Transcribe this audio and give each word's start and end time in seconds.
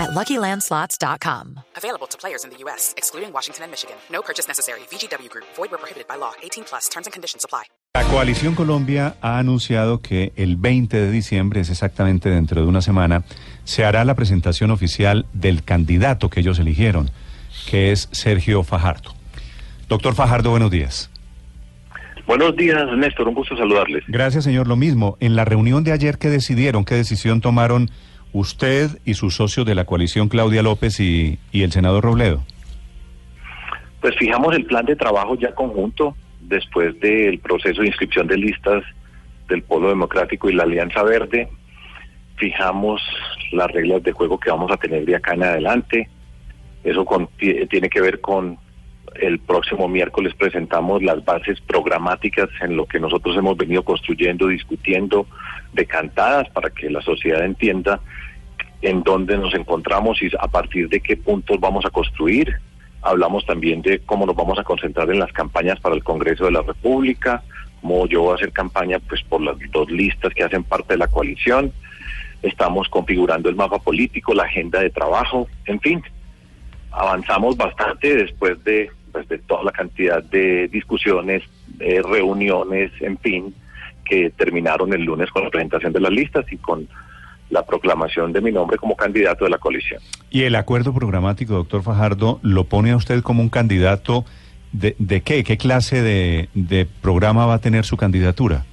at 0.00 0.10
LuckyLandSlots.com. 0.10 1.60
Available 1.76 2.06
to 2.08 2.16
players 2.16 2.44
in 2.44 2.50
the 2.50 2.56
U.S., 2.64 2.94
excluding 2.96 3.32
Washington 3.32 3.64
and 3.64 3.70
Michigan. 3.70 3.96
No 4.10 4.22
purchase 4.22 4.48
necessary. 4.48 4.80
VGW 4.90 5.28
Group. 5.28 5.44
Void 5.56 5.70
where 5.70 5.78
prohibited 5.78 6.08
by 6.08 6.16
law. 6.16 6.32
18 6.42 6.64
plus. 6.64 6.88
Terms 6.88 7.06
and 7.06 7.12
conditions 7.12 7.44
apply. 7.44 7.64
La 7.94 8.04
Coalición 8.04 8.54
Colombia 8.54 9.16
ha 9.20 9.38
anunciado 9.38 10.00
que 10.00 10.32
el 10.36 10.56
20 10.56 10.96
de 10.96 11.10
diciembre, 11.10 11.60
es 11.60 11.70
exactamente 11.70 12.30
dentro 12.30 12.62
de 12.62 12.68
una 12.68 12.82
semana, 12.82 13.24
se 13.64 13.84
hará 13.84 14.04
la 14.04 14.14
presentación 14.14 14.70
oficial 14.70 15.26
del 15.32 15.64
candidato 15.64 16.30
que 16.30 16.38
ellos 16.38 16.60
eligieron, 16.60 17.10
que 17.68 17.90
es 17.90 18.08
Sergio 18.12 18.62
Fajardo. 18.62 19.12
Doctor 19.88 20.14
Fajardo, 20.14 20.50
buenos 20.50 20.70
días. 20.70 21.10
Buenos 22.28 22.54
días, 22.54 22.86
Néstor. 22.96 23.26
Un 23.26 23.34
gusto 23.34 23.56
saludarles. 23.56 24.04
Gracias, 24.06 24.44
señor. 24.44 24.68
Lo 24.68 24.76
mismo. 24.76 25.16
En 25.18 25.34
la 25.34 25.44
reunión 25.44 25.82
de 25.82 25.90
ayer, 25.90 26.16
¿qué 26.16 26.28
decidieron? 26.28 26.84
¿Qué 26.84 26.94
decisión 26.94 27.40
tomaron 27.40 27.90
usted 28.32 28.98
y 29.04 29.14
sus 29.14 29.34
socios 29.34 29.66
de 29.66 29.74
la 29.74 29.84
coalición, 29.84 30.28
Claudia 30.28 30.62
López 30.62 31.00
y, 31.00 31.38
el 31.52 31.72
senador 31.72 32.04
Robledo? 32.04 32.42
Pues 34.00 34.16
fijamos 34.16 34.54
el 34.54 34.64
plan 34.64 34.86
de 34.86 34.96
trabajo 34.96 35.36
ya 35.36 35.54
conjunto 35.54 36.14
después 36.40 36.98
del 37.00 37.38
proceso 37.38 37.82
de 37.82 37.88
inscripción 37.88 38.26
de 38.26 38.36
listas 38.36 38.82
del 39.48 39.62
Polo 39.62 39.88
Democrático 39.88 40.48
y 40.48 40.54
la 40.54 40.62
Alianza 40.62 41.02
Verde. 41.02 41.48
Fijamos 42.36 43.02
las 43.52 43.70
reglas 43.70 44.02
de 44.02 44.12
juego 44.12 44.40
que 44.40 44.50
vamos 44.50 44.70
a 44.70 44.76
tener 44.76 45.04
de 45.04 45.16
acá 45.16 45.34
en 45.34 45.42
adelante. 45.42 46.08
Eso 46.82 47.04
con, 47.04 47.28
tiene 47.36 47.90
que 47.90 48.00
ver 48.00 48.20
con 48.20 48.58
el 49.14 49.38
próximo 49.38 49.88
miércoles 49.88 50.34
presentamos 50.34 51.02
las 51.02 51.24
bases 51.24 51.60
programáticas 51.60 52.48
en 52.60 52.76
lo 52.76 52.86
que 52.86 53.00
nosotros 53.00 53.36
hemos 53.36 53.56
venido 53.56 53.82
construyendo, 53.82 54.46
discutiendo, 54.46 55.26
decantadas 55.72 56.48
para 56.50 56.70
que 56.70 56.90
la 56.90 57.02
sociedad 57.02 57.44
entienda 57.44 58.00
en 58.82 59.02
dónde 59.02 59.36
nos 59.36 59.54
encontramos 59.54 60.22
y 60.22 60.30
a 60.38 60.48
partir 60.48 60.88
de 60.88 61.00
qué 61.00 61.16
puntos 61.16 61.58
vamos 61.60 61.84
a 61.84 61.90
construir. 61.90 62.56
Hablamos 63.02 63.44
también 63.46 63.82
de 63.82 64.00
cómo 64.00 64.26
nos 64.26 64.36
vamos 64.36 64.58
a 64.58 64.64
concentrar 64.64 65.10
en 65.10 65.18
las 65.18 65.32
campañas 65.32 65.80
para 65.80 65.94
el 65.94 66.04
Congreso 66.04 66.44
de 66.44 66.52
la 66.52 66.62
República, 66.62 67.42
cómo 67.80 68.06
yo 68.06 68.22
voy 68.22 68.32
a 68.32 68.34
hacer 68.36 68.52
campaña 68.52 68.98
pues 69.00 69.22
por 69.22 69.40
las 69.40 69.56
dos 69.72 69.90
listas 69.90 70.32
que 70.34 70.44
hacen 70.44 70.64
parte 70.64 70.94
de 70.94 70.98
la 70.98 71.08
coalición. 71.08 71.72
Estamos 72.42 72.88
configurando 72.88 73.50
el 73.50 73.56
mapa 73.56 73.78
político, 73.78 74.32
la 74.34 74.44
agenda 74.44 74.80
de 74.80 74.90
trabajo, 74.90 75.46
en 75.66 75.80
fin. 75.80 76.02
Avanzamos 76.90 77.56
bastante 77.56 78.16
después 78.16 78.62
de, 78.64 78.90
pues, 79.12 79.28
de 79.28 79.38
toda 79.38 79.64
la 79.64 79.72
cantidad 79.72 80.22
de 80.22 80.68
discusiones, 80.68 81.42
de 81.66 82.02
reuniones, 82.02 82.90
en 83.00 83.18
fin, 83.18 83.54
que 84.04 84.30
terminaron 84.30 84.92
el 84.92 85.02
lunes 85.02 85.30
con 85.30 85.44
la 85.44 85.50
presentación 85.50 85.92
de 85.92 86.00
las 86.00 86.12
listas 86.12 86.44
y 86.50 86.56
con 86.56 86.88
la 87.50 87.64
proclamación 87.64 88.32
de 88.32 88.40
mi 88.40 88.52
nombre 88.52 88.76
como 88.76 88.96
candidato 88.96 89.44
de 89.44 89.50
la 89.50 89.58
coalición. 89.58 90.00
¿Y 90.30 90.42
el 90.42 90.54
acuerdo 90.54 90.94
programático, 90.94 91.54
doctor 91.54 91.82
Fajardo, 91.82 92.38
lo 92.42 92.64
pone 92.64 92.92
a 92.92 92.96
usted 92.96 93.22
como 93.22 93.42
un 93.42 93.48
candidato 93.48 94.24
de, 94.72 94.94
de 94.98 95.20
qué? 95.22 95.42
¿Qué 95.44 95.56
clase 95.56 96.00
de, 96.02 96.48
de, 96.54 96.86
programa 96.86 97.46
va 97.46 97.54
a 97.54 97.60
tener 97.60 97.84
su 97.84 97.96
candidatura? 97.96 98.64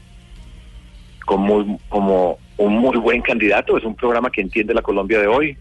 Como, 1.26 1.80
como 1.90 2.38
un 2.58 2.78
muy 2.78 2.98
buen 2.98 3.22
candidato, 3.22 3.78
es 3.78 3.84
un 3.84 3.96
programa 3.96 4.30
que 4.30 4.42
entiende 4.42 4.74
la 4.74 4.82
Colombia 4.82 5.20
de 5.20 5.28
hoy, 5.28 5.58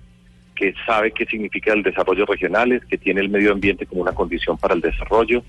que 0.57 0.75
sabe 0.87 1.13
qué 1.13 1.27
significa 1.27 1.73
el 1.73 1.83
desarrollo 1.83 2.27
regionales, 2.27 2.85
que 2.87 2.99
tiene 2.99 3.21
el 3.21 3.29
medio 3.29 3.53
ambiente 3.53 3.87
como 3.87 4.03
una 4.03 4.13
condición 4.13 4.59
para 4.59 4.75
el 4.75 4.81
desarrollo, 4.81 5.45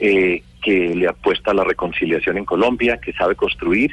eh, 0.00 0.42
que 0.62 0.94
le 0.94 1.06
apuesta 1.06 1.52
a 1.52 1.54
la 1.54 1.64
reconciliación 1.64 2.38
en 2.38 2.44
Colombia, 2.44 2.98
que 2.98 3.12
sabe 3.12 3.36
construir 3.36 3.92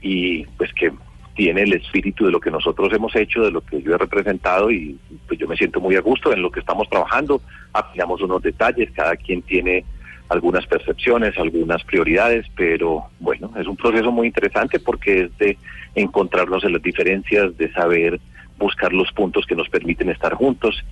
y 0.00 0.44
pues 0.56 0.72
que 0.72 0.92
tiene 1.34 1.62
el 1.62 1.72
espíritu 1.74 2.26
de 2.26 2.32
lo 2.32 2.40
que 2.40 2.50
nosotros 2.50 2.92
hemos 2.92 3.14
hecho, 3.16 3.42
de 3.42 3.50
lo 3.50 3.60
que 3.60 3.82
yo 3.82 3.94
he 3.94 3.98
representado 3.98 4.70
y 4.70 4.98
pues 5.26 5.38
yo 5.38 5.46
me 5.48 5.56
siento 5.56 5.80
muy 5.80 5.96
a 5.96 6.00
gusto 6.00 6.32
en 6.32 6.42
lo 6.42 6.50
que 6.50 6.60
estamos 6.60 6.88
trabajando, 6.88 7.42
afinamos 7.72 8.22
unos 8.22 8.42
detalles, 8.42 8.90
cada 8.92 9.16
quien 9.16 9.42
tiene 9.42 9.84
algunas 10.28 10.66
percepciones, 10.66 11.36
algunas 11.38 11.82
prioridades, 11.84 12.46
pero 12.56 13.04
bueno, 13.20 13.50
es 13.58 13.66
un 13.66 13.76
proceso 13.76 14.10
muy 14.10 14.28
interesante 14.28 14.78
porque 14.78 15.24
es 15.24 15.38
de 15.38 15.58
encontrarnos 15.94 16.64
en 16.64 16.72
las 16.72 16.82
diferencias, 16.82 17.56
de 17.58 17.72
saber 17.72 18.20
buscar 18.58 18.92
los 18.92 19.10
puntos 19.12 19.46
que 19.46 19.54
nos 19.54 19.68
permiten 19.68 20.10
estar 20.10 20.34
juntos. 20.34 20.84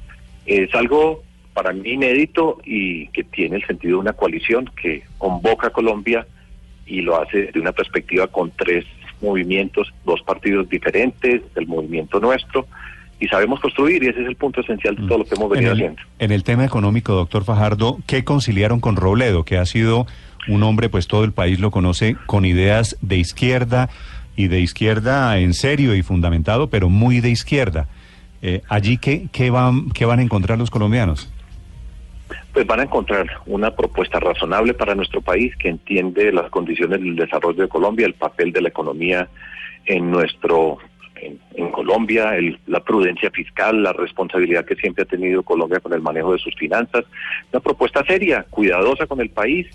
Es 0.46 0.74
algo 0.74 1.22
para 1.54 1.72
mí 1.72 1.90
inédito 1.90 2.58
y 2.64 3.08
que 3.08 3.24
tiene 3.24 3.56
el 3.56 3.66
sentido 3.66 3.96
de 3.96 4.00
una 4.00 4.12
coalición 4.14 4.70
que 4.80 5.02
convoca 5.18 5.68
a 5.68 5.70
Colombia 5.70 6.26
y 6.86 7.02
lo 7.02 7.20
hace 7.20 7.52
de 7.52 7.60
una 7.60 7.72
perspectiva 7.72 8.26
con 8.26 8.50
tres 8.50 8.84
movimientos, 9.20 9.92
dos 10.04 10.20
partidos 10.22 10.68
diferentes, 10.68 11.42
el 11.54 11.66
movimiento 11.66 12.18
nuestro, 12.18 12.66
y 13.20 13.28
sabemos 13.28 13.60
construir, 13.60 14.02
y 14.02 14.08
ese 14.08 14.20
es 14.20 14.26
el 14.26 14.34
punto 14.34 14.62
esencial 14.62 14.96
de 14.96 15.06
todo 15.06 15.18
lo 15.18 15.24
que 15.24 15.36
hemos 15.36 15.48
venido 15.48 15.70
en 15.70 15.76
el, 15.76 15.84
haciendo. 15.84 16.02
En 16.18 16.32
el 16.32 16.42
tema 16.42 16.64
económico, 16.64 17.12
doctor 17.14 17.44
Fajardo, 17.44 17.98
¿qué 18.06 18.24
conciliaron 18.24 18.80
con 18.80 18.96
Robledo, 18.96 19.44
que 19.44 19.58
ha 19.58 19.66
sido 19.66 20.06
un 20.48 20.64
hombre, 20.64 20.88
pues 20.88 21.06
todo 21.06 21.22
el 21.22 21.32
país 21.32 21.60
lo 21.60 21.70
conoce, 21.70 22.16
con 22.26 22.44
ideas 22.44 22.96
de 23.00 23.18
izquierda 23.18 23.90
y 24.36 24.48
de 24.48 24.60
izquierda 24.60 25.38
en 25.38 25.54
serio 25.54 25.94
y 25.94 26.02
fundamentado, 26.02 26.68
pero 26.68 26.88
muy 26.88 27.20
de 27.20 27.30
izquierda? 27.30 27.88
Eh, 28.40 28.62
¿Allí 28.68 28.98
qué, 28.98 29.28
qué, 29.32 29.50
van, 29.50 29.90
qué 29.90 30.04
van 30.04 30.18
a 30.18 30.22
encontrar 30.22 30.58
los 30.58 30.70
colombianos? 30.70 31.30
Pues 32.52 32.66
van 32.66 32.80
a 32.80 32.82
encontrar 32.84 33.26
una 33.46 33.70
propuesta 33.70 34.20
razonable 34.20 34.74
para 34.74 34.94
nuestro 34.94 35.20
país 35.20 35.54
que 35.56 35.68
entiende 35.68 36.32
las 36.32 36.50
condiciones 36.50 37.00
del 37.00 37.16
desarrollo 37.16 37.62
de 37.62 37.68
Colombia, 37.68 38.06
el 38.06 38.14
papel 38.14 38.52
de 38.52 38.62
la 38.62 38.68
economía 38.68 39.28
en 39.86 40.10
nuestro 40.10 40.78
en, 41.54 41.70
Colombia, 41.70 42.36
el, 42.36 42.58
la 42.66 42.80
prudencia 42.80 43.30
fiscal, 43.30 43.82
la 43.82 43.92
responsabilidad 43.92 44.64
que 44.64 44.74
siempre 44.74 45.04
ha 45.04 45.06
tenido 45.06 45.42
Colombia 45.42 45.80
con 45.80 45.92
el 45.92 46.02
manejo 46.02 46.32
de 46.32 46.38
sus 46.38 46.54
finanzas, 46.56 47.04
una 47.52 47.60
propuesta 47.60 48.04
seria, 48.04 48.44
cuidadosa 48.50 49.06
con 49.06 49.20
el 49.20 49.30
país, 49.30 49.66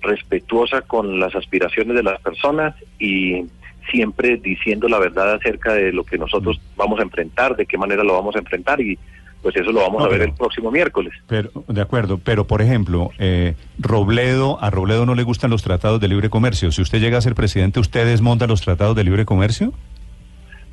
respetuosa 0.00 0.82
con 0.82 1.18
las 1.18 1.34
aspiraciones 1.34 1.96
de 1.96 2.02
las 2.02 2.20
personas 2.20 2.74
y 2.98 3.44
siempre 3.90 4.36
diciendo 4.36 4.88
la 4.88 4.98
verdad 4.98 5.34
acerca 5.34 5.74
de 5.74 5.92
lo 5.92 6.04
que 6.04 6.18
nosotros 6.18 6.60
vamos 6.76 7.00
a 7.00 7.02
enfrentar, 7.02 7.56
de 7.56 7.66
qué 7.66 7.78
manera 7.78 8.02
lo 8.04 8.14
vamos 8.14 8.36
a 8.36 8.38
enfrentar 8.38 8.80
y 8.80 8.98
pues 9.42 9.56
eso 9.56 9.72
lo 9.72 9.80
vamos 9.80 10.00
no, 10.00 10.06
a 10.06 10.08
ver 10.08 10.20
pero, 10.20 10.30
el 10.30 10.36
próximo 10.36 10.70
miércoles. 10.70 11.12
Pero, 11.26 11.50
de 11.68 11.80
acuerdo, 11.82 12.18
pero 12.18 12.46
por 12.46 12.62
ejemplo, 12.62 13.10
eh, 13.18 13.54
Robledo, 13.78 14.58
a 14.62 14.70
Robledo 14.70 15.04
no 15.04 15.14
le 15.14 15.22
gustan 15.22 15.50
los 15.50 15.62
tratados 15.62 16.00
de 16.00 16.08
libre 16.08 16.30
comercio. 16.30 16.72
Si 16.72 16.80
usted 16.80 16.98
llega 16.98 17.18
a 17.18 17.20
ser 17.20 17.34
presidente, 17.34 17.78
¿usted 17.78 18.06
desmonta 18.06 18.46
los 18.46 18.62
tratados 18.62 18.96
de 18.96 19.04
libre 19.04 19.26
comercio? 19.26 19.74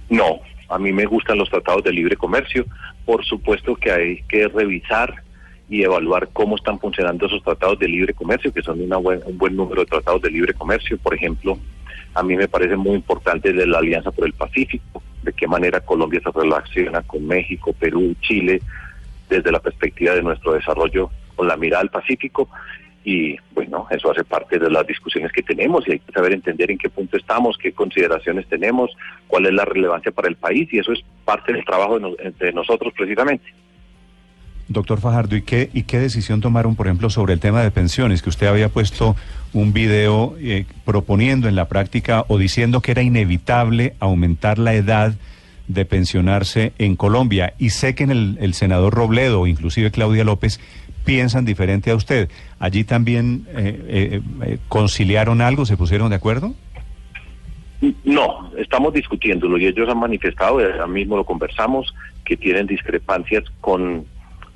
No, 0.09 0.39
a 0.69 0.79
mí 0.79 0.93
me 0.93 1.05
gustan 1.05 1.37
los 1.37 1.49
tratados 1.49 1.83
de 1.83 1.91
libre 1.91 2.15
comercio. 2.15 2.65
Por 3.05 3.25
supuesto 3.25 3.75
que 3.75 3.91
hay 3.91 4.21
que 4.29 4.47
revisar 4.47 5.21
y 5.69 5.83
evaluar 5.83 6.29
cómo 6.31 6.55
están 6.55 6.79
funcionando 6.79 7.25
esos 7.25 7.43
tratados 7.43 7.77
de 7.77 7.89
libre 7.89 8.13
comercio, 8.13 8.53
que 8.53 8.61
son 8.61 8.81
una 8.81 8.95
buen, 8.97 9.21
un 9.25 9.37
buen 9.37 9.55
número 9.55 9.81
de 9.81 9.87
tratados 9.87 10.21
de 10.21 10.29
libre 10.29 10.53
comercio. 10.53 10.97
Por 10.97 11.13
ejemplo, 11.13 11.57
a 12.13 12.23
mí 12.23 12.35
me 12.35 12.47
parece 12.47 12.75
muy 12.75 12.95
importante 12.95 13.53
de 13.53 13.65
la 13.65 13.79
Alianza 13.79 14.11
por 14.11 14.25
el 14.25 14.33
Pacífico, 14.33 15.01
de 15.23 15.33
qué 15.33 15.47
manera 15.47 15.79
Colombia 15.79 16.21
se 16.23 16.31
relaciona 16.31 17.01
con 17.01 17.25
México, 17.25 17.73
Perú, 17.73 18.15
Chile, 18.21 18.61
desde 19.29 19.51
la 19.51 19.59
perspectiva 19.59 20.13
de 20.13 20.23
nuestro 20.23 20.53
desarrollo 20.53 21.09
con 21.35 21.47
la 21.47 21.57
mirada 21.57 21.81
al 21.81 21.89
Pacífico. 21.89 22.49
Y 23.03 23.35
bueno, 23.53 23.87
eso 23.89 24.11
hace 24.11 24.23
parte 24.23 24.59
de 24.59 24.69
las 24.69 24.85
discusiones 24.85 25.31
que 25.31 25.41
tenemos 25.41 25.87
y 25.87 25.93
hay 25.93 25.99
que 25.99 26.11
saber 26.11 26.33
entender 26.33 26.69
en 26.69 26.77
qué 26.77 26.89
punto 26.89 27.17
estamos, 27.17 27.57
qué 27.57 27.71
consideraciones 27.71 28.47
tenemos, 28.47 28.91
cuál 29.27 29.47
es 29.47 29.53
la 29.53 29.65
relevancia 29.65 30.11
para 30.11 30.27
el 30.27 30.35
país 30.35 30.71
y 30.71 30.79
eso 30.79 30.91
es 30.91 31.03
parte 31.25 31.53
del 31.53 31.65
trabajo 31.65 31.99
de, 31.99 32.33
de 32.37 32.53
nosotros 32.53 32.93
precisamente. 32.95 33.45
Doctor 34.73 34.99
Fajardo, 34.99 35.35
¿y 35.35 35.41
qué, 35.41 35.69
¿y 35.73 35.83
qué 35.83 35.99
decisión 35.99 36.41
tomaron, 36.41 36.75
por 36.75 36.87
ejemplo, 36.87 37.09
sobre 37.09 37.33
el 37.33 37.39
tema 37.39 37.61
de 37.61 37.71
pensiones? 37.71 38.21
Que 38.21 38.29
usted 38.29 38.47
había 38.47 38.69
puesto 38.69 39.15
un 39.53 39.73
video 39.73 40.35
eh, 40.39 40.65
proponiendo 40.85 41.47
en 41.47 41.55
la 41.55 41.67
práctica 41.67 42.25
o 42.27 42.37
diciendo 42.37 42.81
que 42.81 42.91
era 42.91 43.01
inevitable 43.01 43.95
aumentar 43.99 44.57
la 44.59 44.73
edad 44.73 45.13
de 45.67 45.85
pensionarse 45.85 46.73
en 46.77 46.95
Colombia. 46.95 47.53
Y 47.57 47.69
sé 47.69 47.95
que 47.95 48.03
en 48.03 48.11
el, 48.11 48.53
senador 48.53 48.93
Robledo 48.93 49.47
inclusive 49.47 49.91
Claudia 49.91 50.23
López 50.23 50.59
piensan 51.05 51.45
diferente 51.45 51.91
a 51.91 51.95
usted. 51.95 52.29
¿Allí 52.59 52.83
también 52.83 53.47
eh, 53.55 54.21
eh, 54.43 54.57
conciliaron 54.67 55.41
algo? 55.41 55.65
¿Se 55.65 55.77
pusieron 55.77 56.09
de 56.09 56.15
acuerdo? 56.15 56.53
No, 58.03 58.51
estamos 58.57 58.93
discutiéndolo 58.93 59.57
y 59.57 59.65
ellos 59.65 59.89
han 59.89 59.97
manifestado, 59.97 60.59
ahora 60.59 60.85
mismo 60.85 61.17
lo 61.17 61.25
conversamos, 61.25 61.93
que 62.23 62.37
tienen 62.37 62.67
discrepancias 62.67 63.43
con 63.59 64.05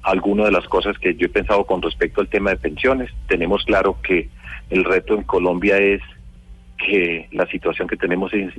algunas 0.05 0.45
de 0.45 0.51
las 0.51 0.67
cosas 0.67 0.97
que 0.99 1.15
yo 1.15 1.25
he 1.25 1.29
pensado 1.29 1.65
con 1.65 1.81
respecto 1.81 2.21
al 2.21 2.27
tema 2.27 2.51
de 2.51 2.57
pensiones. 2.57 3.09
Tenemos 3.27 3.63
claro 3.65 3.97
que 4.01 4.29
El 4.69 4.83
reto 4.83 5.13
en 5.13 5.23
Colombia 5.23 5.77
es 5.77 6.01
que 6.77 7.27
la 7.31 7.45
situación 7.47 7.87
que 7.87 7.97
tenemos 7.97 8.31
es, 8.33 8.51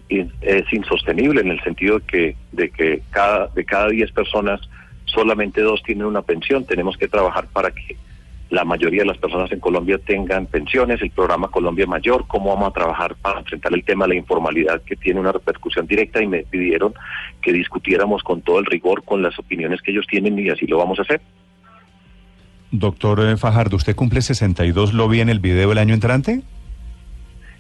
insostenible 0.73 1.41
en 1.41 1.51
el 1.51 1.61
sentido 1.63 1.99
de 1.99 2.07
que, 2.07 2.37
de 2.53 2.71
que 2.71 3.03
cada, 3.11 3.49
de 3.49 3.65
cada 3.65 3.89
10 3.89 4.13
personas 4.13 4.61
solamente 5.05 5.61
dos 5.61 5.83
tienen 5.83 6.07
una 6.07 6.23
pensión. 6.23 6.65
Tenemos 6.65 6.97
que 6.97 7.09
trabajar 7.09 7.47
para 7.53 7.71
que 7.71 7.97
la 8.51 8.65
mayoría 8.65 9.03
de 9.03 9.07
las 9.07 9.19
personas 9.19 9.51
en 9.51 9.59
Colombia 9.59 9.99
tengan 9.99 10.47
pensiones, 10.47 11.03
el 11.03 11.11
programa 11.11 11.49
Colombia 11.49 11.87
Mayor, 11.87 12.27
cómo 12.29 12.55
vamos 12.55 12.69
a 12.69 12.73
trabajar 12.73 13.17
para 13.17 13.41
enfrentar 13.41 13.75
el 13.75 13.85
tema 13.85 14.05
de 14.05 14.11
la 14.11 14.15
informalidad 14.17 14.83
que 14.83 14.97
tiene 14.97 15.19
una 15.21 15.33
repercusión 15.33 15.87
directa 15.87 16.23
y 16.23 16.29
me 16.29 16.45
pidieron 16.45 16.95
que 17.43 17.53
discutiéramos 17.53 18.23
con 18.23 18.43
todo 18.43 18.61
el 18.61 18.67
rigor, 18.67 19.03
con 19.05 19.23
las 19.23 19.37
opiniones 19.39 19.83
que 19.83 19.91
ellos 19.91 20.07
tienen 20.09 20.39
y 20.39 20.49
así 20.49 20.67
lo 20.67 20.79
vamos 20.79 20.99
a 21.01 21.03
hacer. 21.03 21.21
Doctor 22.71 23.21
eh, 23.21 23.37
Fajardo, 23.37 23.77
¿usted 23.77 23.97
cumple 23.97 24.23
62? 24.23 24.93
¿Lo 24.93 25.09
vi 25.09 25.21
en 25.21 25.29
el 25.29 25.41
video 25.41 25.73
el 25.73 25.79
año 25.79 25.95
entrante? 25.95 26.43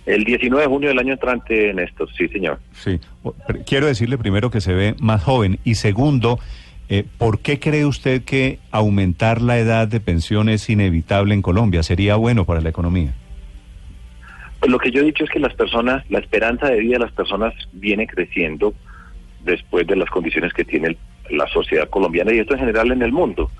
El 0.04 0.22
19 0.22 0.62
de 0.62 0.68
junio 0.68 0.88
del 0.88 0.98
año 1.00 1.14
entrante, 1.14 1.74
Néstor, 1.74 2.08
sí, 2.16 2.28
señor. 2.28 2.60
Sí, 2.74 3.00
quiero 3.66 3.86
decirle 3.86 4.18
primero 4.18 4.52
que 4.52 4.60
se 4.60 4.72
ve 4.72 4.94
más 5.00 5.24
joven 5.24 5.58
y 5.64 5.74
segundo, 5.74 6.38
eh, 6.88 7.04
¿por 7.18 7.40
qué 7.40 7.58
cree 7.58 7.84
usted 7.84 8.22
que 8.24 8.58
aumentar 8.70 9.42
la 9.42 9.58
edad 9.58 9.88
de 9.88 10.00
pensión 10.00 10.48
es 10.48 10.68
inevitable 10.70 11.34
en 11.34 11.42
Colombia? 11.42 11.82
¿Sería 11.82 12.16
bueno 12.16 12.44
para 12.44 12.60
la 12.60 12.68
economía? 12.68 13.14
Pues 14.60 14.70
lo 14.70 14.78
que 14.78 14.90
yo 14.90 15.00
he 15.00 15.04
dicho 15.04 15.24
es 15.24 15.30
que 15.30 15.38
las 15.38 15.54
personas, 15.54 16.08
la 16.10 16.18
esperanza 16.18 16.68
de 16.68 16.80
vida 16.80 16.94
de 16.94 17.04
las 17.04 17.12
personas 17.12 17.54
viene 17.72 18.06
creciendo 18.06 18.74
después 19.44 19.86
de 19.86 19.96
las 19.96 20.08
condiciones 20.10 20.52
que 20.52 20.64
tiene 20.64 20.96
la 21.30 21.46
sociedad 21.48 21.88
colombiana 21.88 22.32
y 22.32 22.38
esto 22.38 22.54
en 22.54 22.60
general 22.60 22.92
en 22.92 23.02
el 23.02 23.12
mundo 23.12 23.50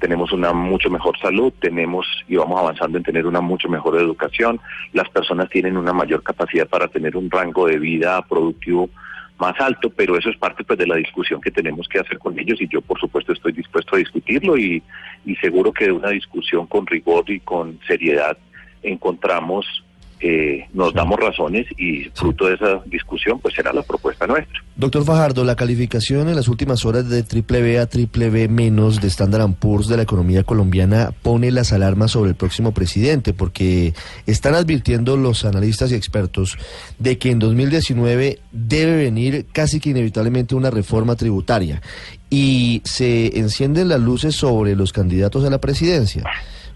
tenemos 0.00 0.32
una 0.32 0.52
mucho 0.52 0.90
mejor 0.90 1.18
salud, 1.18 1.52
tenemos 1.60 2.06
y 2.28 2.36
vamos 2.36 2.60
avanzando 2.60 2.98
en 2.98 3.04
tener 3.04 3.26
una 3.26 3.40
mucho 3.40 3.68
mejor 3.68 3.96
educación, 3.96 4.60
las 4.92 5.08
personas 5.08 5.48
tienen 5.48 5.76
una 5.76 5.92
mayor 5.94 6.22
capacidad 6.22 6.68
para 6.68 6.88
tener 6.88 7.16
un 7.16 7.30
rango 7.30 7.66
de 7.66 7.78
vida 7.78 8.20
productivo 8.22 8.90
más 9.38 9.54
alto, 9.60 9.90
pero 9.90 10.16
eso 10.16 10.30
es 10.30 10.36
parte 10.36 10.64
pues 10.64 10.78
de 10.78 10.86
la 10.86 10.96
discusión 10.96 11.40
que 11.40 11.50
tenemos 11.50 11.88
que 11.88 11.98
hacer 11.98 12.18
con 12.18 12.38
ellos 12.38 12.60
y 12.60 12.68
yo 12.68 12.80
por 12.80 12.98
supuesto 12.98 13.32
estoy 13.32 13.52
dispuesto 13.52 13.96
a 13.96 13.98
discutirlo 13.98 14.56
y, 14.56 14.82
y 15.24 15.36
seguro 15.36 15.72
que 15.72 15.86
de 15.86 15.92
una 15.92 16.10
discusión 16.10 16.66
con 16.66 16.86
rigor 16.86 17.28
y 17.30 17.40
con 17.40 17.78
seriedad 17.86 18.38
encontramos 18.82 19.84
eh, 20.20 20.66
nos 20.72 20.94
damos 20.94 21.20
razones 21.20 21.66
y 21.76 22.04
fruto 22.14 22.46
de 22.46 22.54
esa 22.54 22.80
discusión 22.86 23.38
pues 23.38 23.54
será 23.54 23.72
la 23.72 23.82
propuesta 23.82 24.26
nuestra. 24.26 24.62
Doctor 24.74 25.04
Fajardo, 25.04 25.44
la 25.44 25.56
calificación 25.56 26.28
en 26.28 26.36
las 26.36 26.48
últimas 26.48 26.84
horas 26.84 27.08
de 27.08 27.22
triple 27.22 27.60
B 27.60 27.78
a 27.78 27.86
triple 27.86 28.30
B 28.30 28.48
menos 28.48 29.00
de 29.00 29.08
Standard 29.08 29.52
Poor's 29.54 29.88
de 29.88 29.96
la 29.96 30.02
economía 30.02 30.42
colombiana 30.42 31.12
pone 31.22 31.50
las 31.50 31.72
alarmas 31.72 32.12
sobre 32.12 32.30
el 32.30 32.36
próximo 32.36 32.72
presidente 32.72 33.32
porque 33.32 33.94
están 34.26 34.54
advirtiendo 34.54 35.16
los 35.16 35.44
analistas 35.44 35.92
y 35.92 35.94
expertos 35.94 36.56
de 36.98 37.18
que 37.18 37.30
en 37.30 37.38
2019 37.38 38.38
debe 38.52 38.96
venir 38.96 39.46
casi 39.52 39.80
que 39.80 39.90
inevitablemente 39.90 40.54
una 40.54 40.70
reforma 40.70 41.16
tributaria 41.16 41.82
y 42.30 42.82
se 42.84 43.38
encienden 43.38 43.88
las 43.88 44.00
luces 44.00 44.34
sobre 44.34 44.76
los 44.76 44.92
candidatos 44.92 45.44
a 45.44 45.50
la 45.50 45.60
presidencia. 45.60 46.24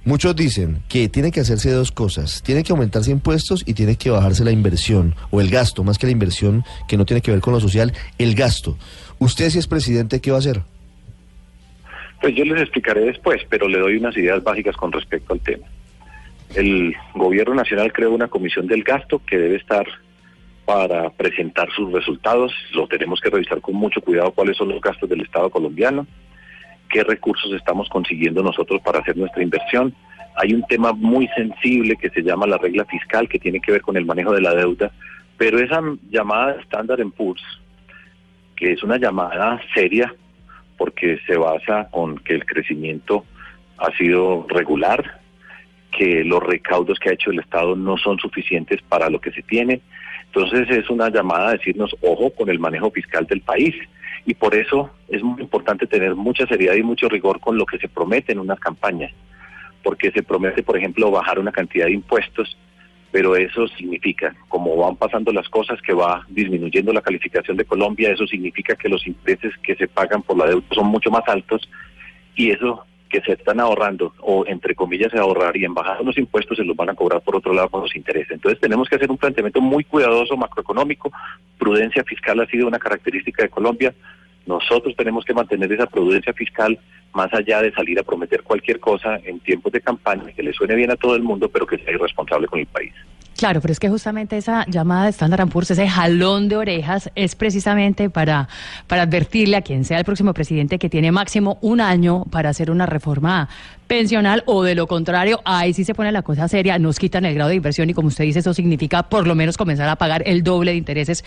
Muchos 0.05 0.35
dicen 0.35 0.82
que 0.88 1.11
tiene 1.11 1.31
que 1.31 1.41
hacerse 1.41 1.70
dos 1.70 1.93
cosas. 1.93 2.43
Tiene 2.43 2.64
que 2.64 2.73
aumentarse 2.73 3.11
impuestos 3.11 3.62
y 3.67 3.75
tiene 3.75 3.97
que 3.97 4.08
bajarse 4.08 4.44
la 4.44 4.50
inversión 4.50 5.14
o 5.31 5.43
el 5.43 5.50
gasto, 5.50 5.85
más 5.85 5.99
que 5.99 6.06
la 6.06 6.12
inversión 6.12 6.64
que 6.88 6.97
no 6.97 7.05
tiene 7.05 7.20
que 7.20 7.31
ver 7.31 7.41
con 7.41 7.52
lo 7.52 7.61
social, 7.61 7.93
el 8.17 8.35
gasto. 8.35 8.79
Usted 9.19 9.50
si 9.50 9.58
es 9.58 9.67
presidente, 9.67 10.20
¿qué 10.20 10.31
va 10.31 10.38
a 10.38 10.41
hacer? 10.41 10.62
Pues 12.23 12.35
yo 12.35 12.44
les 12.44 12.62
explicaré 12.62 13.02
después, 13.02 13.43
pero 13.50 13.69
le 13.69 13.79
doy 13.79 13.97
unas 13.97 14.17
ideas 14.17 14.43
básicas 14.43 14.75
con 14.75 14.91
respecto 14.91 15.35
al 15.35 15.41
tema. 15.41 15.67
El 16.55 16.94
gobierno 17.14 17.55
nacional 17.55 17.93
creó 17.93 18.11
una 18.12 18.29
comisión 18.29 18.67
del 18.67 18.82
gasto 18.82 19.20
que 19.26 19.37
debe 19.37 19.56
estar 19.56 19.87
para 20.64 21.11
presentar 21.11 21.70
sus 21.73 21.93
resultados. 21.93 22.53
Lo 22.73 22.88
tenemos 22.88 23.20
que 23.20 23.29
revisar 23.29 23.61
con 23.61 23.75
mucho 23.75 24.00
cuidado 24.00 24.32
cuáles 24.32 24.56
son 24.56 24.70
los 24.70 24.81
gastos 24.81 25.11
del 25.11 25.20
Estado 25.20 25.50
colombiano 25.50 26.06
qué 26.91 27.05
recursos 27.05 27.53
estamos 27.53 27.89
consiguiendo 27.89 28.43
nosotros 28.43 28.81
para 28.83 28.99
hacer 28.99 29.17
nuestra 29.17 29.43
inversión. 29.43 29.95
Hay 30.37 30.53
un 30.53 30.63
tema 30.67 30.93
muy 30.93 31.29
sensible 31.29 31.97
que 31.97 32.11
se 32.11 32.23
llama 32.23 32.47
la 32.47 32.59
regla 32.59 32.85
fiscal, 32.85 33.29
que 33.29 33.39
tiene 33.39 33.61
que 33.61 33.73
ver 33.73 33.83
con 33.83 33.97
el 33.97 34.05
manejo 34.05 34.33
de 34.33 34.43
la 34.43 34.55
deuda, 34.55 34.91
pero 35.37 35.59
esa 35.59 35.81
llamada 36.11 36.61
estándar 36.61 37.01
en 37.01 37.11
PURS, 37.11 37.43
que 38.57 38.73
es 38.73 38.83
una 38.83 38.99
llamada 38.99 39.61
seria, 39.75 40.15
porque 40.77 41.19
se 41.27 41.37
basa 41.37 41.89
con 41.91 42.19
que 42.19 42.35
el 42.35 42.45
crecimiento 42.45 43.25
ha 43.79 43.91
sido 43.97 44.47
regular, 44.49 45.21
que 45.97 46.25
los 46.25 46.43
recaudos 46.43 46.99
que 46.99 47.11
ha 47.11 47.15
hecho 47.15 47.31
el 47.31 47.41
Estado 47.41 47.75
no 47.75 47.97
son 47.97 48.19
suficientes 48.19 48.81
para 48.83 49.11
lo 49.11 49.21
que 49.21 49.33
se 49.33 49.43
tiene. 49.43 49.81
Entonces 50.27 50.71
es 50.71 50.89
una 50.89 51.11
llamada 51.11 51.49
a 51.49 51.53
decirnos, 51.53 51.95
ojo 52.03 52.31
con 52.31 52.49
el 52.49 52.59
manejo 52.59 52.91
fiscal 52.91 53.27
del 53.27 53.41
país 53.41 53.75
y 54.26 54.34
por 54.34 54.55
eso 54.55 54.90
es 55.08 55.22
muy 55.22 55.40
importante 55.43 55.87
tener 55.87 56.14
mucha 56.14 56.46
seriedad 56.46 56.75
y 56.75 56.82
mucho 56.82 57.08
rigor 57.08 57.40
con 57.40 57.56
lo 57.56 57.67
que 57.67 57.78
se 57.78 57.88
promete 57.88 58.32
en 58.32 58.38
unas 58.38 58.61
campañas, 58.61 59.12
porque 59.82 60.11
se 60.11 60.22
promete, 60.22 60.62
por 60.62 60.76
ejemplo, 60.76 61.11
bajar 61.11 61.38
una 61.38 61.52
cantidad 61.52 61.87
de 61.87 61.93
impuestos, 61.93 62.56
pero 63.11 63.34
eso 63.34 63.67
significa, 63.69 64.34
como 64.49 64.76
van 64.76 64.96
pasando 64.96 65.32
las 65.32 65.49
cosas, 65.49 65.81
que 65.82 65.93
va 65.93 66.25
disminuyendo 66.28 66.93
la 66.93 67.00
calificación 67.00 67.56
de 67.56 67.64
Colombia, 67.64 68.12
eso 68.12 68.26
significa 68.26 68.76
que 68.76 68.88
los 68.88 69.06
intereses 69.06 69.52
que 69.62 69.75
se 69.75 69.88
pagan 69.88 70.22
por 70.22 70.38
la 70.38 70.46
deuda 70.46 70.67
son 70.72 70.87
mucho 70.87 71.11
más 71.11 71.26
altos 71.26 71.69
y 72.37 72.50
eso 72.50 72.84
que 73.11 73.21
se 73.21 73.33
están 73.33 73.61
ahorrando, 73.61 74.15
o 74.21 74.45
entre 74.47 74.75
comillas 74.75 75.11
se 75.11 75.19
ahorrarían, 75.19 75.75
bajando 75.75 76.05
los 76.05 76.17
impuestos, 76.17 76.57
se 76.57 76.65
los 76.65 76.77
van 76.77 76.91
a 76.91 76.95
cobrar 76.95 77.21
por 77.21 77.37
otro 77.37 77.53
lado 77.53 77.69
con 77.69 77.83
los 77.83 77.95
intereses. 77.95 78.31
Entonces 78.31 78.61
tenemos 78.61 78.89
que 78.89 78.95
hacer 78.95 79.11
un 79.11 79.19
planteamiento 79.19 79.61
muy 79.61 79.85
cuidadoso 79.85 80.37
macroeconómico. 80.37 81.12
Prudencia 81.59 82.05
fiscal 82.05 82.41
ha 82.41 82.47
sido 82.47 82.69
una 82.69 82.79
característica 82.79 83.43
de 83.43 83.49
Colombia. 83.49 83.93
Nosotros 84.47 84.95
tenemos 84.97 85.25
que 85.25 85.35
mantener 85.35 85.71
esa 85.73 85.87
prudencia 85.87 86.33
fiscal 86.33 86.79
más 87.12 87.33
allá 87.35 87.61
de 87.61 87.73
salir 87.73 87.99
a 87.99 88.05
prometer 88.05 88.43
cualquier 88.43 88.79
cosa 88.79 89.19
en 89.25 89.41
tiempos 89.41 89.73
de 89.73 89.81
campaña 89.81 90.33
que 90.33 90.43
le 90.43 90.53
suene 90.53 90.77
bien 90.77 90.93
a 90.93 90.97
todo 90.97 91.17
el 91.17 91.23
mundo, 91.23 91.49
pero 91.49 91.67
que 91.67 91.79
sea 91.79 91.93
irresponsable 91.93 92.47
con 92.47 92.61
el 92.61 92.67
país. 92.67 92.95
Claro, 93.37 93.61
pero 93.61 93.73
es 93.73 93.81
que 93.81 93.88
justamente 93.88 94.37
esa 94.37 94.67
llamada 94.67 95.05
de 95.05 95.11
Standard 95.11 95.49
Poor's, 95.49 95.71
ese 95.71 95.88
jalón 95.88 96.49
de 96.49 96.56
orejas, 96.56 97.11
es 97.15 97.35
precisamente 97.35 98.11
para, 98.11 98.49
para 98.87 99.03
advertirle 99.03 99.56
a 99.56 99.62
quien 99.62 99.85
sea 99.85 99.99
el 99.99 100.05
próximo 100.05 100.35
presidente 100.35 100.79
que 100.79 100.91
tiene 100.91 101.11
máximo 101.11 101.59
un 101.62 101.81
año 101.81 102.25
para 102.31 102.50
hacer 102.50 102.71
una 102.71 102.85
reforma 102.85 103.49
pensional 103.87 104.44
o 104.47 104.62
de 104.62 104.77
lo 104.77 104.87
contrario, 104.87 105.41
ahí 105.44 105.73
sí 105.73 105.85
se 105.85 105.94
pone 105.94 106.12
la 106.12 106.23
cosa 106.23 106.47
seria, 106.47 106.79
nos 106.79 107.00
quitan 107.00 107.25
el 107.25 107.35
grado 107.35 107.50
de 107.50 107.56
inversión 107.56 107.91
y 107.91 107.94
como 107.94 108.06
usted 108.06 108.23
dice, 108.23 108.38
eso 108.38 108.55
significa 108.55 109.03
por 109.03 109.27
lo 109.27 109.35
menos 109.35 109.56
comenzar 109.56 109.88
a 109.88 109.97
pagar 109.97 110.23
el 110.27 110.44
doble 110.44 110.70
de 110.70 110.77
intereses 110.77 111.25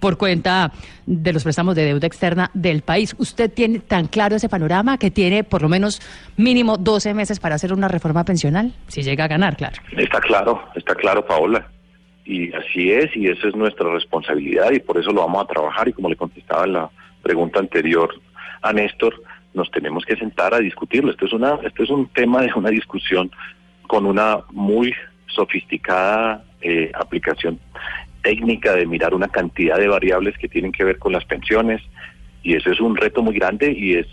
por 0.00 0.16
cuenta 0.16 0.72
de 1.04 1.32
los 1.34 1.42
préstamos 1.42 1.74
de 1.74 1.84
deuda 1.84 2.06
externa 2.06 2.50
del 2.54 2.80
país. 2.80 3.14
¿Usted 3.18 3.52
tiene 3.52 3.80
tan 3.80 4.06
claro 4.06 4.36
ese 4.36 4.48
panorama 4.48 4.96
que 4.96 5.10
tiene 5.10 5.44
por 5.44 5.60
lo 5.60 5.68
menos 5.68 6.00
mínimo 6.38 6.78
12 6.78 7.12
meses 7.12 7.38
para 7.38 7.56
hacer 7.56 7.74
una 7.74 7.86
reforma 7.86 8.24
pensional? 8.24 8.72
Si 8.88 9.02
llega 9.02 9.24
a 9.24 9.28
ganar, 9.28 9.58
claro. 9.58 9.76
Está 9.94 10.18
claro, 10.20 10.62
está 10.74 10.94
claro, 10.94 11.26
Paola 11.26 11.55
y 12.26 12.52
así 12.52 12.90
es, 12.90 13.16
y 13.16 13.28
eso 13.28 13.48
es 13.48 13.54
nuestra 13.54 13.90
responsabilidad, 13.90 14.72
y 14.72 14.80
por 14.80 14.98
eso 14.98 15.12
lo 15.12 15.20
vamos 15.20 15.44
a 15.44 15.46
trabajar, 15.46 15.88
y 15.88 15.92
como 15.92 16.08
le 16.08 16.16
contestaba 16.16 16.64
en 16.64 16.72
la 16.72 16.90
pregunta 17.22 17.60
anterior 17.60 18.12
a 18.62 18.72
Néstor, 18.72 19.22
nos 19.54 19.70
tenemos 19.70 20.04
que 20.04 20.16
sentar 20.16 20.52
a 20.52 20.58
discutirlo. 20.58 21.10
Esto 21.10 21.26
es, 21.26 21.32
una, 21.32 21.54
esto 21.62 21.84
es 21.84 21.90
un 21.90 22.08
tema 22.08 22.42
de 22.42 22.52
una 22.54 22.70
discusión 22.70 23.30
con 23.86 24.04
una 24.04 24.40
muy 24.50 24.92
sofisticada 25.28 26.44
eh, 26.60 26.90
aplicación 26.94 27.60
técnica 28.22 28.74
de 28.74 28.86
mirar 28.86 29.14
una 29.14 29.28
cantidad 29.28 29.78
de 29.78 29.86
variables 29.86 30.36
que 30.36 30.48
tienen 30.48 30.72
que 30.72 30.84
ver 30.84 30.98
con 30.98 31.12
las 31.12 31.24
pensiones, 31.24 31.80
y 32.42 32.54
eso 32.54 32.70
es 32.70 32.80
un 32.80 32.96
reto 32.96 33.22
muy 33.22 33.34
grande 33.34 33.72
y 33.72 33.94
es 33.94 34.06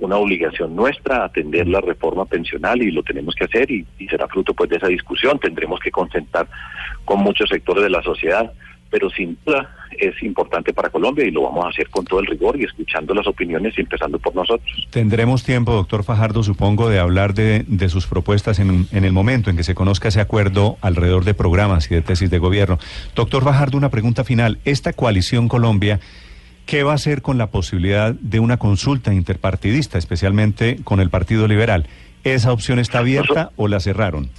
una 0.00 0.16
obligación 0.16 0.74
nuestra 0.76 1.24
atender 1.24 1.66
la 1.66 1.80
reforma 1.80 2.24
pensional 2.24 2.82
y 2.82 2.90
lo 2.90 3.02
tenemos 3.02 3.34
que 3.34 3.44
hacer 3.44 3.70
y, 3.70 3.86
será 4.08 4.26
fruto 4.28 4.54
pues 4.54 4.70
de 4.70 4.76
esa 4.76 4.88
discusión. 4.88 5.38
Tendremos 5.38 5.80
que 5.80 5.90
concentrar 5.90 6.48
con 7.04 7.20
muchos 7.20 7.48
sectores 7.48 7.84
de 7.84 7.90
la 7.90 8.02
sociedad, 8.02 8.52
pero 8.90 9.08
sin 9.10 9.38
duda 9.44 9.72
es 9.98 10.20
importante 10.22 10.72
para 10.72 10.90
Colombia 10.90 11.24
y 11.24 11.30
lo 11.30 11.42
vamos 11.42 11.64
a 11.64 11.68
hacer 11.68 11.88
con 11.90 12.04
todo 12.04 12.20
el 12.20 12.26
rigor 12.26 12.58
y 12.58 12.64
escuchando 12.64 13.14
las 13.14 13.26
opiniones 13.26 13.74
y 13.76 13.82
empezando 13.82 14.18
por 14.18 14.34
nosotros. 14.34 14.88
Tendremos 14.90 15.44
tiempo, 15.44 15.72
doctor 15.72 16.02
Fajardo, 16.02 16.42
supongo, 16.42 16.88
de 16.88 16.98
hablar 16.98 17.34
de, 17.34 17.64
de 17.66 17.88
sus 17.88 18.06
propuestas 18.06 18.58
en, 18.58 18.86
en 18.90 19.04
el 19.04 19.12
momento 19.12 19.50
en 19.50 19.56
que 19.56 19.64
se 19.64 19.74
conozca 19.74 20.08
ese 20.08 20.20
acuerdo 20.20 20.76
alrededor 20.80 21.24
de 21.24 21.34
programas 21.34 21.90
y 21.90 21.94
de 21.94 22.02
tesis 22.02 22.30
de 22.30 22.38
gobierno. 22.38 22.78
Doctor 23.14 23.44
Fajardo, 23.44 23.76
una 23.76 23.90
pregunta 23.90 24.24
final. 24.24 24.58
Esta 24.64 24.92
coalición 24.92 25.48
Colombia 25.48 26.00
¿Qué 26.70 26.84
va 26.84 26.92
a 26.92 26.94
hacer 26.94 27.20
con 27.20 27.36
la 27.36 27.48
posibilidad 27.48 28.14
de 28.14 28.38
una 28.38 28.56
consulta 28.56 29.12
interpartidista, 29.12 29.98
especialmente 29.98 30.76
con 30.84 31.00
el 31.00 31.10
Partido 31.10 31.48
Liberal? 31.48 31.88
¿Esa 32.22 32.52
opción 32.52 32.78
está 32.78 33.00
abierta 33.00 33.50
o 33.56 33.66
la 33.66 33.80
cerraron? 33.80 34.30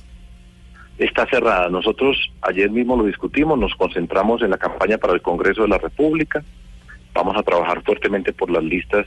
Está 0.98 1.28
cerrada. 1.28 1.68
Nosotros 1.68 2.32
ayer 2.42 2.72
mismo 2.72 2.96
lo 2.96 3.04
discutimos, 3.04 3.60
nos 3.60 3.76
concentramos 3.76 4.42
en 4.44 4.52
la 4.52 4.58
campaña 4.58 4.98
para 4.98 5.12
el 5.12 5.22
Congreso 5.22 5.64
de 5.64 5.68
la 5.68 5.78
República. 5.78 6.42
Vamos 7.14 7.36
a 7.36 7.44
trabajar 7.44 7.84
fuertemente 7.84 8.32
por 8.32 8.50
las 8.50 8.64
listas 8.64 9.06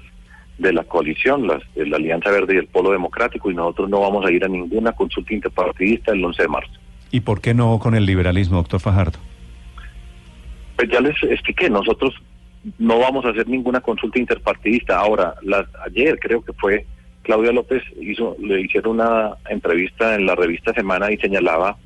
de 0.58 0.74
la 0.74 0.84
coalición, 0.84 1.46
las 1.46 1.62
de 1.74 1.86
la 1.86 1.96
Alianza 1.96 2.30
Verde 2.30 2.56
y 2.56 2.58
el 2.58 2.66
Polo 2.66 2.90
Democrático, 2.90 3.50
y 3.50 3.54
nosotros 3.54 3.88
no 3.88 4.00
vamos 4.00 4.26
a 4.26 4.30
ir 4.30 4.44
a 4.44 4.48
ninguna 4.48 4.92
consulta 4.92 5.32
interpartidista 5.32 6.12
el 6.12 6.22
11 6.22 6.42
de 6.42 6.48
marzo. 6.48 6.72
¿Y 7.10 7.20
por 7.20 7.40
qué 7.40 7.54
no 7.54 7.78
con 7.78 7.94
el 7.94 8.04
liberalismo, 8.04 8.58
doctor 8.58 8.80
Fajardo? 8.80 9.18
Pues 10.76 10.90
ya 10.90 11.00
les 11.00 11.14
expliqué, 11.22 11.70
nosotros 11.70 12.12
no 12.78 12.98
vamos 12.98 13.24
a 13.24 13.30
hacer 13.30 13.48
ninguna 13.48 13.80
consulta 13.80 14.18
interpartidista. 14.18 14.98
Ahora, 14.98 15.34
ayer 15.84 16.18
creo 16.18 16.42
que 16.42 16.52
fue 16.52 16.86
Claudia 17.22 17.52
López 17.52 17.82
hizo, 18.00 18.36
le 18.40 18.60
hicieron 18.60 19.00
una 19.00 19.34
entrevista 19.48 20.14
en 20.14 20.26
la 20.26 20.34
revista 20.34 20.72
Semana 20.72 21.10
y 21.10 21.16
señalaba 21.18 21.76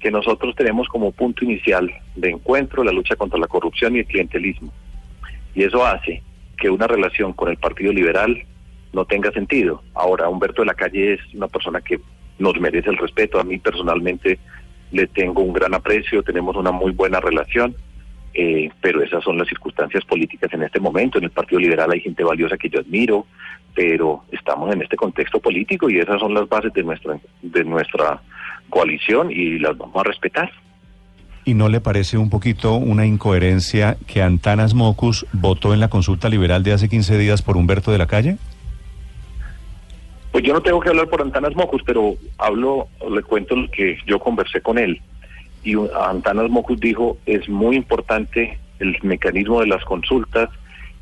que 0.00 0.10
nosotros 0.10 0.54
tenemos 0.54 0.88
como 0.88 1.12
punto 1.12 1.44
inicial 1.44 1.90
de 2.14 2.30
encuentro 2.30 2.84
la 2.84 2.92
lucha 2.92 3.16
contra 3.16 3.38
la 3.38 3.46
corrupción 3.46 3.96
y 3.96 4.00
el 4.00 4.06
clientelismo. 4.06 4.72
Y 5.54 5.64
eso 5.64 5.84
hace 5.84 6.22
que 6.58 6.70
una 6.70 6.86
relación 6.86 7.32
con 7.32 7.48
el 7.48 7.56
Partido 7.56 7.92
Liberal 7.92 8.44
no 8.92 9.04
tenga 9.04 9.30
sentido. 9.32 9.82
Ahora, 9.94 10.28
Humberto 10.28 10.62
de 10.62 10.66
la 10.66 10.74
Calle 10.74 11.14
es 11.14 11.20
una 11.34 11.48
persona 11.48 11.80
que 11.80 12.00
nos 12.38 12.58
merece 12.60 12.90
el 12.90 12.98
respeto. 12.98 13.40
A 13.40 13.44
mí 13.44 13.58
personalmente 13.58 14.38
le 14.92 15.06
tengo 15.06 15.42
un 15.42 15.52
gran 15.52 15.74
aprecio, 15.74 16.22
tenemos 16.22 16.56
una 16.56 16.70
muy 16.70 16.92
buena 16.92 17.20
relación, 17.20 17.74
eh, 18.38 18.68
pero 18.82 19.02
esas 19.02 19.24
son 19.24 19.38
las 19.38 19.48
circunstancias 19.48 20.04
políticas 20.04 20.52
en 20.52 20.62
este 20.62 20.78
momento. 20.78 21.16
En 21.16 21.24
el 21.24 21.30
Partido 21.30 21.58
Liberal 21.58 21.90
hay 21.90 22.02
gente 22.02 22.22
valiosa 22.22 22.58
que 22.58 22.68
yo 22.68 22.80
admiro, 22.80 23.26
pero 23.74 24.24
estamos 24.30 24.74
en 24.74 24.82
este 24.82 24.94
contexto 24.94 25.40
político 25.40 25.88
y 25.88 25.98
esas 25.98 26.20
son 26.20 26.34
las 26.34 26.46
bases 26.46 26.70
de 26.74 26.82
nuestra, 26.82 27.18
de 27.40 27.64
nuestra 27.64 28.20
coalición 28.68 29.30
y 29.30 29.58
las 29.58 29.78
vamos 29.78 29.96
a 29.96 30.02
respetar. 30.02 30.52
¿Y 31.46 31.54
no 31.54 31.70
le 31.70 31.80
parece 31.80 32.18
un 32.18 32.28
poquito 32.28 32.74
una 32.74 33.06
incoherencia 33.06 33.96
que 34.06 34.20
Antanas 34.20 34.74
Mocus 34.74 35.24
votó 35.32 35.72
en 35.72 35.80
la 35.80 35.88
consulta 35.88 36.28
liberal 36.28 36.62
de 36.62 36.72
hace 36.72 36.90
15 36.90 37.16
días 37.16 37.40
por 37.40 37.56
Humberto 37.56 37.90
de 37.90 37.98
la 37.98 38.06
Calle? 38.06 38.36
Pues 40.30 40.44
yo 40.44 40.52
no 40.52 40.60
tengo 40.60 40.80
que 40.80 40.90
hablar 40.90 41.08
por 41.08 41.22
Antanas 41.22 41.56
Mocus, 41.56 41.80
pero 41.86 42.16
hablo, 42.36 42.88
le 43.10 43.22
cuento 43.22 43.56
lo 43.56 43.70
que 43.70 43.96
yo 44.06 44.18
conversé 44.18 44.60
con 44.60 44.76
él. 44.76 45.00
Y 45.66 45.74
Antanas 46.00 46.48
Mocus 46.48 46.78
dijo, 46.78 47.18
es 47.26 47.48
muy 47.48 47.74
importante 47.74 48.56
el 48.78 48.96
mecanismo 49.02 49.60
de 49.60 49.66
las 49.66 49.84
consultas 49.84 50.48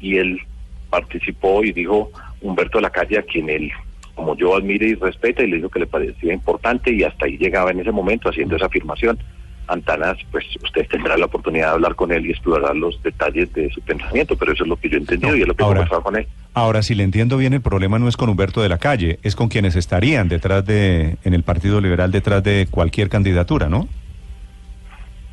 y 0.01 0.17
él 0.17 0.41
participó 0.89 1.63
y 1.63 1.73
dijo 1.73 2.11
Humberto 2.41 2.79
de 2.79 2.83
la 2.83 2.89
Calle, 2.89 3.19
a 3.19 3.23
quien 3.23 3.51
él 3.51 3.71
como 4.15 4.35
yo 4.37 4.57
admire 4.57 4.87
y 4.87 4.95
respeta, 4.95 5.43
y 5.43 5.49
le 5.49 5.57
dijo 5.57 5.69
que 5.69 5.81
le 5.81 5.87
parecía 5.87 6.33
importante 6.33 6.95
y 6.95 7.03
hasta 7.03 7.27
ahí 7.27 7.37
llegaba 7.37 7.73
en 7.73 7.81
ese 7.81 7.93
momento 7.93 8.31
haciendo 8.31 8.57
esa 8.57 8.67
afirmación. 8.67 9.19
Antanas, 9.67 10.17
pues 10.31 10.47
usted 10.63 10.87
tendrá 10.89 11.19
la 11.19 11.27
oportunidad 11.27 11.69
de 11.69 11.73
hablar 11.73 11.95
con 11.95 12.11
él 12.11 12.25
y 12.25 12.31
explorar 12.31 12.75
los 12.75 13.03
detalles 13.03 13.53
de 13.53 13.71
su 13.71 13.83
pensamiento, 13.83 14.35
pero 14.37 14.53
eso 14.53 14.65
es 14.65 14.69
lo 14.69 14.77
que 14.77 14.89
yo 14.89 14.97
he 14.97 15.01
entendido 15.01 15.37
y 15.37 15.43
es 15.43 15.49
lo 15.49 15.55
que 15.55 15.63
he 15.63 15.67
conversado 15.67 16.03
con 16.03 16.17
él. 16.17 16.27
Ahora, 16.55 16.83
si 16.83 16.95
le 16.95 17.03
entiendo 17.03 17.37
bien, 17.37 17.53
el 17.53 17.61
problema 17.61 17.99
no 17.99 18.09
es 18.09 18.17
con 18.17 18.31
Humberto 18.31 18.63
de 18.63 18.71
la 18.71 18.79
Calle, 18.79 19.19
es 19.23 19.37
con 19.37 19.49
quienes 19.49 19.77
estarían 19.77 20.29
detrás 20.29 20.65
de, 20.65 21.17
en 21.23 21.35
el 21.35 21.43
Partido 21.43 21.83
Liberal, 21.83 22.13
detrás 22.13 22.43
de 22.43 22.67
cualquier 22.71 23.11
candidatura, 23.11 23.69
¿no? 23.69 23.89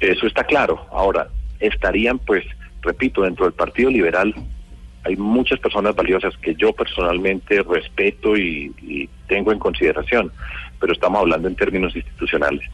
Eso 0.02 0.26
está 0.26 0.44
claro. 0.44 0.86
Ahora, 0.92 1.28
estarían, 1.60 2.20
pues, 2.20 2.44
repito, 2.82 3.22
dentro 3.22 3.46
del 3.46 3.54
Partido 3.54 3.90
Liberal 3.90 4.34
hay 5.04 5.16
muchas 5.16 5.60
personas 5.60 5.96
valiosas 5.96 6.36
que 6.38 6.56
yo 6.56 6.74
personalmente 6.74 7.64
respeto 7.64 8.36
y, 8.36 9.10
tengo 9.28 9.54
en 9.54 9.60
consideración, 9.60 10.30
pero 10.78 10.92
estamos 10.92 11.22
hablando 11.22 11.48
en 11.48 11.56
términos 11.56 11.96
institucionales. 11.96 12.70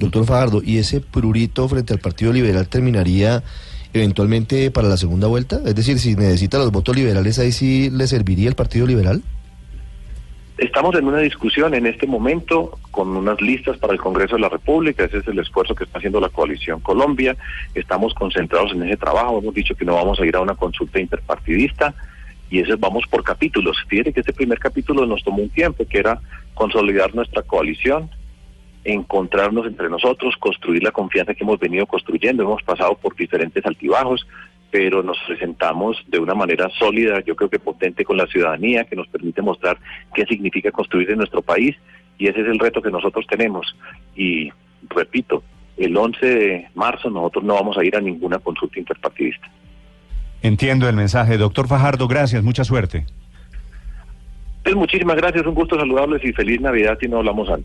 Doctor 0.00 0.26
Fajardo, 0.26 0.60
¿y 0.64 0.78
ese 0.78 1.00
prurito 1.00 1.68
frente 1.68 1.92
al 1.92 2.00
Partido 2.00 2.32
Liberal 2.32 2.68
terminaría 2.68 3.44
eventualmente 3.92 4.72
para 4.72 4.88
la 4.88 4.96
segunda 4.96 5.28
vuelta? 5.28 5.60
Es 5.64 5.76
decir, 5.76 6.00
si 6.00 6.16
necesita 6.16 6.58
los 6.58 6.72
votos 6.72 6.96
liberales, 6.96 7.38
¿ahí 7.38 7.52
sí 7.52 7.88
le 7.88 8.08
serviría 8.08 8.48
el 8.48 8.56
Partido 8.56 8.84
Liberal? 8.84 9.22
Estamos 10.58 10.94
en 10.96 11.06
una 11.06 11.18
discusión 11.18 11.74
en 11.74 11.84
este 11.84 12.06
momento 12.06 12.78
con 12.90 13.14
unas 13.14 13.38
listas 13.42 13.76
para 13.76 13.92
el 13.92 13.98
Congreso 13.98 14.36
de 14.36 14.40
la 14.40 14.48
República, 14.48 15.04
ese 15.04 15.18
es 15.18 15.28
el 15.28 15.38
esfuerzo 15.38 15.74
que 15.74 15.84
está 15.84 15.98
haciendo 15.98 16.18
la 16.18 16.30
coalición 16.30 16.80
Colombia, 16.80 17.36
estamos 17.74 18.14
concentrados 18.14 18.72
en 18.72 18.84
ese 18.84 18.96
trabajo, 18.96 19.38
hemos 19.38 19.52
dicho 19.52 19.74
que 19.74 19.84
no 19.84 19.94
vamos 19.94 20.18
a 20.18 20.24
ir 20.24 20.34
a 20.34 20.40
una 20.40 20.54
consulta 20.54 20.98
interpartidista 20.98 21.94
y 22.48 22.60
ese 22.60 22.76
vamos 22.76 23.04
por 23.10 23.22
capítulos. 23.22 23.76
Fíjate 23.86 24.14
que 24.14 24.20
ese 24.20 24.32
primer 24.32 24.58
capítulo 24.58 25.04
nos 25.04 25.22
tomó 25.22 25.42
un 25.42 25.50
tiempo, 25.50 25.84
que 25.86 25.98
era 25.98 26.20
consolidar 26.54 27.14
nuestra 27.14 27.42
coalición, 27.42 28.08
encontrarnos 28.82 29.66
entre 29.66 29.90
nosotros, 29.90 30.36
construir 30.38 30.82
la 30.82 30.90
confianza 30.90 31.34
que 31.34 31.44
hemos 31.44 31.58
venido 31.58 31.84
construyendo, 31.84 32.44
hemos 32.44 32.62
pasado 32.62 32.94
por 32.94 33.14
diferentes 33.14 33.66
altibajos, 33.66 34.26
pero 34.76 35.02
nos 35.02 35.16
presentamos 35.26 35.96
de 36.06 36.18
una 36.18 36.34
manera 36.34 36.68
sólida, 36.78 37.22
yo 37.24 37.34
creo 37.34 37.48
que 37.48 37.58
potente 37.58 38.04
con 38.04 38.18
la 38.18 38.26
ciudadanía, 38.26 38.84
que 38.84 38.94
nos 38.94 39.08
permite 39.08 39.40
mostrar 39.40 39.78
qué 40.14 40.26
significa 40.26 40.70
construir 40.70 41.10
en 41.10 41.16
nuestro 41.16 41.40
país, 41.40 41.74
y 42.18 42.28
ese 42.28 42.42
es 42.42 42.46
el 42.46 42.58
reto 42.58 42.82
que 42.82 42.90
nosotros 42.90 43.26
tenemos. 43.26 43.74
Y 44.14 44.50
repito, 44.90 45.42
el 45.78 45.96
11 45.96 46.26
de 46.26 46.68
marzo 46.74 47.08
nosotros 47.08 47.42
no 47.42 47.54
vamos 47.54 47.78
a 47.78 47.84
ir 47.86 47.96
a 47.96 48.02
ninguna 48.02 48.38
consulta 48.38 48.78
interpartidista. 48.78 49.50
Entiendo 50.42 50.86
el 50.90 50.94
mensaje. 50.94 51.38
Doctor 51.38 51.68
Fajardo, 51.68 52.06
gracias, 52.06 52.42
mucha 52.42 52.62
suerte. 52.62 53.06
Pues 54.62 54.76
muchísimas 54.76 55.16
gracias, 55.16 55.46
un 55.46 55.54
gusto 55.54 55.78
saludarles 55.78 56.22
y 56.22 56.34
feliz 56.34 56.60
Navidad 56.60 56.98
si 57.00 57.08
no 57.08 57.16
hablamos 57.16 57.48
antes. 57.48 57.64